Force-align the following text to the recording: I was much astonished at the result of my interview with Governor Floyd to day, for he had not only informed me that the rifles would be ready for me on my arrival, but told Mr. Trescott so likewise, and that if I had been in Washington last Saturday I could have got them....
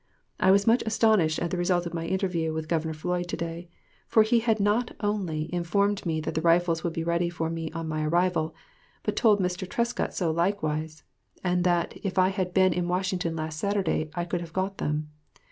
I 0.39 0.49
was 0.49 0.65
much 0.65 0.81
astonished 0.87 1.37
at 1.37 1.51
the 1.51 1.57
result 1.57 1.85
of 1.85 1.93
my 1.93 2.07
interview 2.07 2.53
with 2.53 2.67
Governor 2.67 2.95
Floyd 2.95 3.27
to 3.27 3.37
day, 3.37 3.69
for 4.07 4.23
he 4.23 4.39
had 4.39 4.59
not 4.59 4.95
only 5.01 5.47
informed 5.53 6.07
me 6.07 6.19
that 6.21 6.33
the 6.33 6.41
rifles 6.41 6.83
would 6.83 6.93
be 6.93 7.03
ready 7.03 7.29
for 7.29 7.51
me 7.51 7.69
on 7.73 7.87
my 7.87 8.03
arrival, 8.07 8.55
but 9.03 9.15
told 9.15 9.39
Mr. 9.39 9.69
Trescott 9.69 10.15
so 10.15 10.31
likewise, 10.31 11.03
and 11.43 11.63
that 11.65 11.99
if 12.01 12.17
I 12.17 12.29
had 12.29 12.51
been 12.51 12.73
in 12.73 12.87
Washington 12.87 13.35
last 13.35 13.59
Saturday 13.59 14.09
I 14.15 14.25
could 14.25 14.41
have 14.41 14.53
got 14.53 14.79
them.... 14.79 15.11